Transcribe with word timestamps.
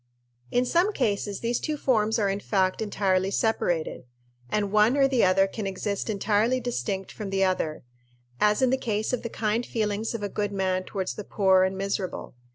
In 0.49 0.65
some 0.65 0.91
cases 0.93 1.41
these 1.41 1.59
two 1.59 1.77
forms 1.77 2.17
are 2.17 2.27
in 2.27 2.39
fact 2.39 2.81
entirely 2.81 3.29
separated, 3.29 4.05
and 4.49 4.71
one 4.71 4.97
or 4.97 5.07
the 5.07 5.23
other 5.23 5.45
can 5.45 5.67
exist 5.67 6.09
entirely 6.09 6.59
distinct 6.59 7.11
from 7.11 7.29
the 7.29 7.43
other 7.43 7.83
as 8.39 8.63
in 8.63 8.71
the 8.71 8.77
case 8.77 9.13
of 9.13 9.21
the 9.21 9.29
kind 9.29 9.63
feelings 9.63 10.15
of 10.15 10.23
a 10.23 10.27
good 10.27 10.51
man 10.51 10.85
towards 10.85 11.13
the 11.13 11.23
poor 11.23 11.61
and 11.61 11.77
miserable. 11.77 12.33